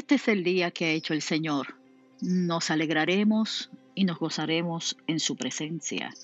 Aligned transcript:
Este 0.00 0.14
es 0.14 0.28
el 0.28 0.44
día 0.44 0.70
que 0.70 0.86
ha 0.86 0.92
hecho 0.92 1.12
el 1.12 1.20
Señor. 1.20 1.74
Nos 2.22 2.70
alegraremos 2.70 3.68
y 3.94 4.04
nos 4.04 4.18
gozaremos 4.18 4.96
en 5.06 5.20
su 5.20 5.36
presencia. 5.36 6.14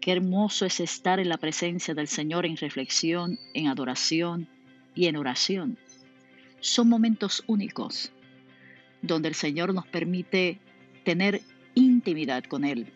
Qué 0.00 0.12
hermoso 0.12 0.64
es 0.64 0.78
estar 0.78 1.18
en 1.18 1.28
la 1.28 1.38
presencia 1.38 1.92
del 1.92 2.06
Señor 2.06 2.46
en 2.46 2.56
reflexión, 2.56 3.40
en 3.52 3.66
adoración 3.66 4.46
y 4.94 5.06
en 5.06 5.16
oración. 5.16 5.76
Son 6.60 6.88
momentos 6.88 7.42
únicos 7.48 8.12
donde 9.02 9.26
el 9.26 9.34
Señor 9.34 9.74
nos 9.74 9.88
permite 9.88 10.60
tener 11.02 11.42
intimidad 11.74 12.44
con 12.44 12.64
Él. 12.64 12.92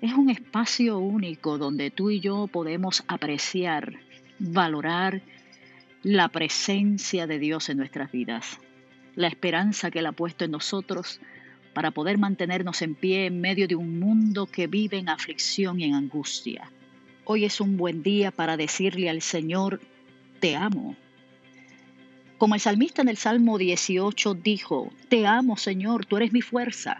Es 0.00 0.12
un 0.12 0.30
espacio 0.30 0.98
único 0.98 1.58
donde 1.58 1.90
tú 1.90 2.10
y 2.10 2.20
yo 2.20 2.46
podemos 2.46 3.02
apreciar, 3.08 3.98
valorar 4.38 5.20
la 6.04 6.28
presencia 6.28 7.26
de 7.26 7.38
Dios 7.38 7.70
en 7.70 7.78
nuestras 7.78 8.12
vidas, 8.12 8.60
la 9.14 9.26
esperanza 9.26 9.90
que 9.90 10.00
Él 10.00 10.06
ha 10.06 10.12
puesto 10.12 10.44
en 10.44 10.50
nosotros 10.50 11.18
para 11.72 11.92
poder 11.92 12.18
mantenernos 12.18 12.82
en 12.82 12.94
pie 12.94 13.24
en 13.24 13.40
medio 13.40 13.66
de 13.66 13.74
un 13.74 13.98
mundo 13.98 14.44
que 14.44 14.66
vive 14.66 14.98
en 14.98 15.08
aflicción 15.08 15.80
y 15.80 15.84
en 15.84 15.94
angustia. 15.94 16.70
Hoy 17.24 17.46
es 17.46 17.58
un 17.58 17.78
buen 17.78 18.02
día 18.02 18.30
para 18.30 18.58
decirle 18.58 19.08
al 19.08 19.22
Señor, 19.22 19.80
te 20.40 20.56
amo. 20.56 20.94
Como 22.36 22.54
el 22.54 22.60
salmista 22.60 23.00
en 23.00 23.08
el 23.08 23.16
Salmo 23.16 23.56
18 23.56 24.34
dijo, 24.34 24.92
te 25.08 25.26
amo 25.26 25.56
Señor, 25.56 26.04
tú 26.04 26.18
eres 26.18 26.34
mi 26.34 26.42
fuerza. 26.42 26.98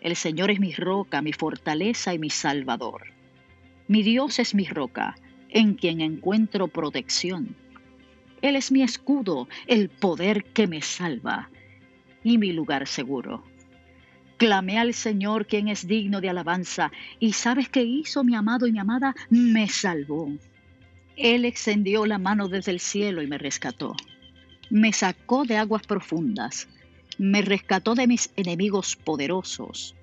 El 0.00 0.14
Señor 0.14 0.52
es 0.52 0.60
mi 0.60 0.72
roca, 0.72 1.20
mi 1.20 1.32
fortaleza 1.32 2.14
y 2.14 2.20
mi 2.20 2.30
salvador. 2.30 3.06
Mi 3.88 4.04
Dios 4.04 4.38
es 4.38 4.54
mi 4.54 4.66
roca, 4.66 5.16
en 5.48 5.74
quien 5.74 6.00
encuentro 6.00 6.68
protección. 6.68 7.56
Él 8.44 8.56
es 8.56 8.70
mi 8.70 8.82
escudo, 8.82 9.48
el 9.66 9.88
poder 9.88 10.44
que 10.44 10.66
me 10.66 10.82
salva 10.82 11.48
y 12.22 12.36
mi 12.36 12.52
lugar 12.52 12.86
seguro. 12.86 13.42
Clamé 14.36 14.78
al 14.78 14.92
Señor, 14.92 15.46
quien 15.46 15.68
es 15.68 15.86
digno 15.86 16.20
de 16.20 16.28
alabanza, 16.28 16.92
y 17.18 17.32
¿sabes 17.32 17.70
qué 17.70 17.84
hizo 17.84 18.22
mi 18.22 18.34
amado 18.34 18.66
y 18.66 18.72
mi 18.72 18.80
amada? 18.80 19.14
Me 19.30 19.66
salvó. 19.70 20.30
Él 21.16 21.46
extendió 21.46 22.04
la 22.04 22.18
mano 22.18 22.48
desde 22.48 22.72
el 22.72 22.80
cielo 22.80 23.22
y 23.22 23.26
me 23.26 23.38
rescató. 23.38 23.96
Me 24.68 24.92
sacó 24.92 25.46
de 25.46 25.56
aguas 25.56 25.86
profundas, 25.86 26.68
me 27.16 27.40
rescató 27.40 27.94
de 27.94 28.06
mis 28.06 28.30
enemigos 28.36 28.94
poderosos, 28.94 29.94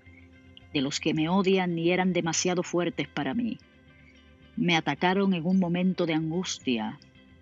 de 0.73 0.81
los 0.81 0.99
que 0.99 1.13
me 1.13 1.29
odian 1.29 1.77
y 1.77 1.91
eran 1.91 2.11
demasiado 2.11 2.63
fuertes 2.63 3.07
para 3.07 3.35
mí. 3.35 3.59
Me 4.57 4.75
atacaron 4.75 5.35
en 5.35 5.45
un 5.45 5.59
momento 5.59 6.07
de 6.07 6.15
angustia, 6.15 6.97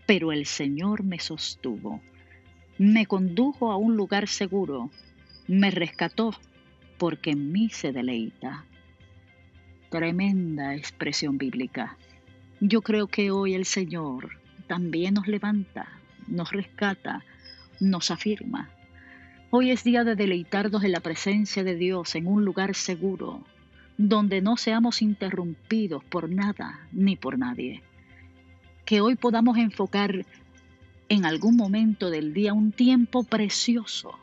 pero 0.09 0.31
el 0.31 0.47
Señor 0.47 1.03
me 1.03 1.19
sostuvo, 1.19 2.01
me 2.79 3.05
condujo 3.05 3.71
a 3.71 3.77
un 3.77 3.95
lugar 3.95 4.27
seguro, 4.27 4.89
me 5.47 5.69
rescató, 5.69 6.33
porque 6.97 7.29
en 7.29 7.51
mí 7.51 7.69
se 7.69 7.91
deleita. 7.91 8.65
Tremenda 9.91 10.73
expresión 10.73 11.37
bíblica. 11.37 11.95
Yo 12.59 12.81
creo 12.81 13.05
que 13.05 13.29
hoy 13.29 13.53
el 13.53 13.65
Señor 13.65 14.31
también 14.65 15.13
nos 15.13 15.27
levanta, 15.27 15.87
nos 16.27 16.51
rescata, 16.53 17.23
nos 17.79 18.09
afirma. 18.09 18.71
Hoy 19.51 19.69
es 19.69 19.83
día 19.83 20.03
de 20.03 20.15
deleitarnos 20.15 20.83
en 20.83 20.93
la 20.93 21.01
presencia 21.01 21.63
de 21.63 21.75
Dios 21.75 22.15
en 22.15 22.25
un 22.25 22.43
lugar 22.45 22.73
seguro, 22.73 23.43
donde 23.99 24.41
no 24.41 24.57
seamos 24.57 25.03
interrumpidos 25.03 26.03
por 26.03 26.31
nada 26.31 26.87
ni 26.91 27.15
por 27.15 27.37
nadie 27.37 27.83
que 28.89 29.01
hoy 29.01 29.13
podamos 29.13 29.55
enfocar 29.59 30.25
en 31.09 31.23
algún 31.23 31.55
momento 31.55 32.09
del 32.09 32.33
día 32.33 32.53
un 32.53 32.71
tiempo 32.71 33.23
precioso 33.23 34.17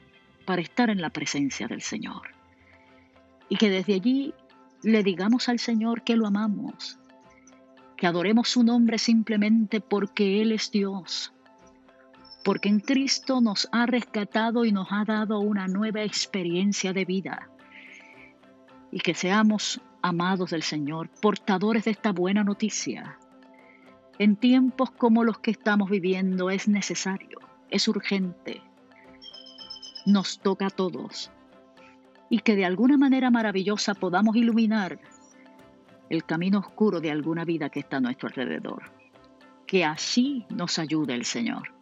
para 0.45 0.61
estar 0.61 0.91
en 0.91 1.01
la 1.01 1.11
presencia 1.11 1.69
del 1.69 1.83
Señor. 1.83 2.23
Y 3.49 3.59
que 3.59 3.71
desde 3.71 3.95
allí 3.95 4.35
le 4.83 5.05
digamos 5.05 5.49
al 5.49 5.61
Señor 5.61 6.03
que 6.03 6.17
lo 6.17 6.27
amamos, 6.27 6.99
que 7.97 8.09
adoremos 8.09 8.49
su 8.49 8.65
nombre 8.65 8.99
simplemente 8.99 9.81
porque 9.81 10.43
Él 10.43 10.51
es 10.51 10.73
Dios, 10.73 11.33
porque 12.43 12.69
en 12.69 12.81
Cristo 12.81 13.41
nos 13.41 13.69
ha 13.71 13.87
rescatado 13.87 14.65
y 14.65 14.73
nos 14.73 14.89
ha 14.91 15.05
dado 15.05 15.39
una 15.39 15.69
nueva 15.69 16.03
experiencia 16.03 16.93
de 16.93 17.05
vida. 17.05 17.49
Y 18.91 18.99
que 18.99 19.15
seamos 19.15 19.81
amados 20.03 20.51
del 20.51 20.65
Señor, 20.65 21.09
portadores 21.23 21.85
de 21.85 21.93
esta 21.93 22.11
buena 22.11 22.43
noticia, 22.43 23.17
en 24.19 24.37
tiempos 24.37 24.91
como 24.91 25.25
los 25.25 25.39
que 25.39 25.51
estamos 25.51 25.91
viviendo 25.91 26.51
es 26.51 26.69
necesario, 26.69 27.39
es 27.71 27.89
urgente, 27.89 28.63
nos 30.07 30.39
toca 30.41 30.67
a 30.67 30.71
todos 30.71 31.31
y 32.29 32.41
que 32.41 32.57
de 32.57 32.65
alguna 32.65 32.97
manera 32.97 33.31
maravillosa 33.31 33.95
podamos 33.95 34.37
iluminar 34.37 34.99
el 36.09 36.25
camino 36.25 36.61
oscuro 36.61 37.01
de 37.01 37.11
alguna 37.11 37.45
vida 37.45 37.69
que 37.69 37.81
está 37.81 37.99
a 37.99 38.01
nuestro 38.01 38.29
alrededor. 38.29 38.91
Que 39.67 39.85
así 39.85 40.47
nos 40.51 40.79
ayude 40.79 41.15
el 41.15 41.25
Señor. 41.25 41.76